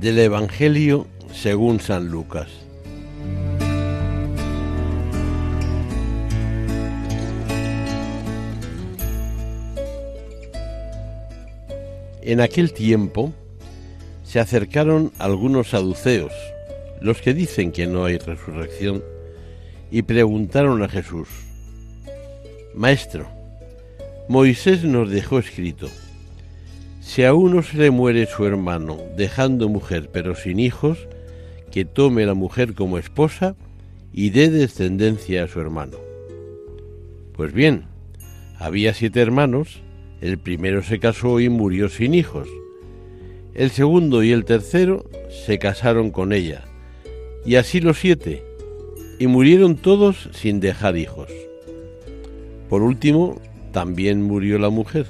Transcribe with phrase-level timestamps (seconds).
[0.00, 2.48] Del Evangelio según San Lucas.
[12.20, 13.32] En aquel tiempo
[14.22, 16.32] se acercaron algunos saduceos,
[17.00, 19.02] los que dicen que no hay resurrección,
[19.90, 21.28] y preguntaron a Jesús,
[22.74, 23.26] Maestro,
[24.28, 25.88] Moisés nos dejó escrito,
[27.16, 31.08] si a uno se le muere su hermano dejando mujer pero sin hijos,
[31.72, 33.56] que tome la mujer como esposa
[34.12, 35.96] y dé descendencia a su hermano.
[37.32, 37.84] Pues bien,
[38.58, 39.80] había siete hermanos,
[40.20, 42.48] el primero se casó y murió sin hijos,
[43.54, 45.08] el segundo y el tercero
[45.46, 46.64] se casaron con ella,
[47.46, 48.44] y así los siete,
[49.18, 51.30] y murieron todos sin dejar hijos.
[52.68, 53.40] Por último,
[53.72, 55.06] también murió la mujer.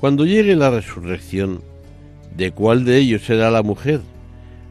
[0.00, 1.60] Cuando llegue la resurrección,
[2.34, 4.00] ¿de cuál de ellos será la mujer?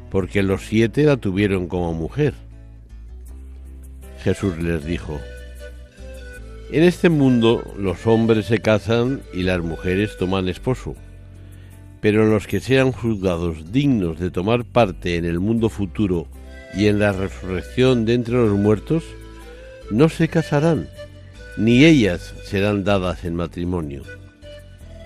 [0.09, 2.33] Porque los siete la tuvieron como mujer.
[4.23, 5.19] Jesús les dijo,
[6.71, 10.95] En este mundo los hombres se casan y las mujeres toman esposo,
[12.01, 16.25] pero los que sean juzgados dignos de tomar parte en el mundo futuro
[16.73, 19.03] y en la resurrección de entre los muertos,
[19.91, 20.89] no se casarán,
[21.55, 24.01] ni ellas serán dadas en matrimonio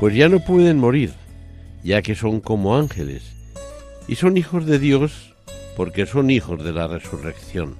[0.03, 1.13] pues ya no pueden morir,
[1.81, 3.23] ya que son como ángeles,
[4.05, 5.33] y son hijos de Dios
[5.77, 7.75] porque son hijos de la resurrección.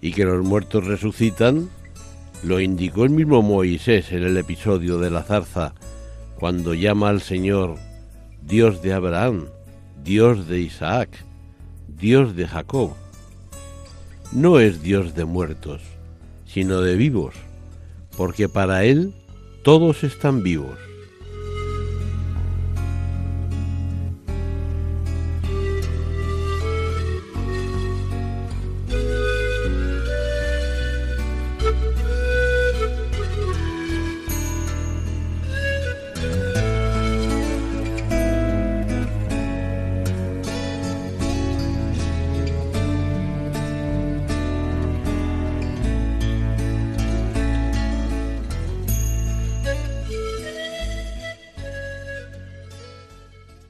[0.00, 1.70] Y que los muertos resucitan,
[2.42, 5.74] lo indicó el mismo Moisés en el episodio de la zarza,
[6.40, 7.76] cuando llama al Señor
[8.42, 9.44] Dios de Abraham,
[10.02, 11.24] Dios de Isaac,
[11.86, 12.94] Dios de Jacob.
[14.32, 15.82] No es Dios de muertos,
[16.46, 17.36] sino de vivos,
[18.16, 19.14] porque para Él
[19.64, 20.78] todos están vivos.